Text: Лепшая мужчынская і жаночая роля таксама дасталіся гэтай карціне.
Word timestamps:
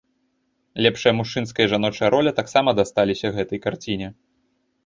Лепшая 0.85 1.13
мужчынская 1.19 1.63
і 1.67 1.71
жаночая 1.73 2.09
роля 2.15 2.31
таксама 2.39 2.69
дасталіся 2.81 3.33
гэтай 3.37 3.59
карціне. 3.67 4.07